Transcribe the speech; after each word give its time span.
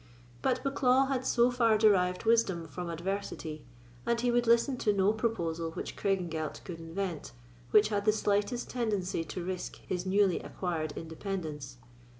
But 0.41 0.63
Bucklaw 0.63 1.09
had 1.09 1.27
so 1.27 1.51
far 1.51 1.77
derived 1.77 2.25
wisdom 2.25 2.67
from 2.67 2.89
adversity, 2.89 3.63
that 4.03 4.21
he 4.21 4.31
would 4.31 4.47
listen 4.47 4.75
to 4.77 4.91
no 4.91 5.13
proposal 5.13 5.73
which 5.73 5.95
Craigengelt 5.95 6.61
could 6.63 6.79
invent, 6.79 7.33
which 7.69 7.89
had 7.89 8.05
the 8.05 8.11
slightest 8.11 8.67
tendency 8.67 9.23
to 9.25 9.43
risk 9.45 9.75
his 9.85 10.07
newly 10.07 10.39
acquired 10.39 10.91
independence. 10.93 11.77